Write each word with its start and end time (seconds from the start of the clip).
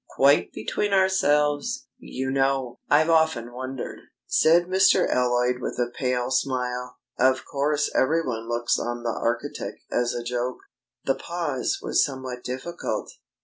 Quite 0.09 0.51
between 0.51 0.93
ourselves, 0.93 1.85
you 1.99 2.31
know! 2.31 2.79
I've 2.89 3.11
often 3.11 3.53
wondered." 3.53 3.99
Said 4.25 4.63
Mr. 4.65 5.07
Alloyd 5.07 5.61
with 5.61 5.77
a 5.77 5.91
pale 5.95 6.31
smile: 6.31 6.97
"Of 7.19 7.45
course 7.45 7.87
everyone 7.93 8.49
looks 8.49 8.79
on 8.79 9.03
the 9.03 9.15
architect 9.15 9.81
as 9.91 10.15
a 10.15 10.23
joke!" 10.23 10.57
The 11.05 11.13
pause 11.13 11.77
was 11.83 12.03
somewhat 12.03 12.43
difficult. 12.43 13.11